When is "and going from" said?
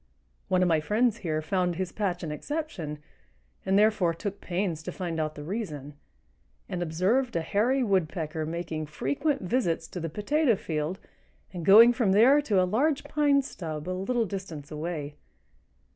11.53-12.13